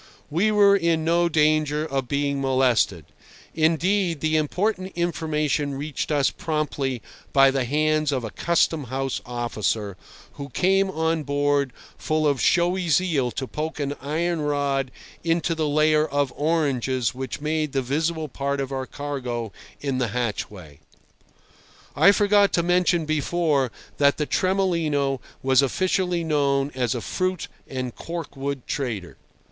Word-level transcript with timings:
We 0.31 0.49
were 0.49 0.75
in 0.75 1.05
no 1.05 1.29
danger 1.29 1.85
of 1.85 2.07
being 2.07 2.41
molested; 2.41 3.05
indeed, 3.53 4.19
the 4.19 4.35
important 4.35 4.93
information 4.95 5.75
reached 5.75 6.11
us 6.11 6.31
promptly 6.31 7.03
by 7.33 7.51
the 7.51 7.65
hands 7.65 8.11
of 8.11 8.23
a 8.23 8.31
Custom 8.31 8.85
house 8.85 9.21
officer, 9.27 9.97
who 10.31 10.49
came 10.49 10.89
on 10.89 11.21
board 11.21 11.71
full 11.99 12.25
of 12.27 12.41
showy 12.41 12.89
zeal 12.89 13.29
to 13.29 13.45
poke 13.45 13.79
an 13.79 13.95
iron 14.01 14.41
rod 14.41 14.89
into 15.23 15.53
the 15.53 15.67
layer 15.67 16.07
of 16.07 16.33
oranges 16.35 17.13
which 17.13 17.39
made 17.39 17.71
the 17.71 17.83
visible 17.83 18.27
part 18.27 18.59
of 18.59 18.71
our 18.71 18.87
cargo 18.87 19.51
in 19.81 19.99
the 19.99 20.07
hatchway. 20.07 20.79
I 21.95 22.11
forgot 22.11 22.51
to 22.53 22.63
mention 22.63 23.05
before 23.05 23.71
that 23.99 24.17
the 24.17 24.25
Tremolino 24.25 25.21
was 25.43 25.61
officially 25.61 26.23
known 26.23 26.71
as 26.73 26.95
a 26.95 27.01
fruit 27.01 27.47
and 27.67 27.93
cork 27.93 28.35
wood 28.35 28.65
trader. 28.65 29.17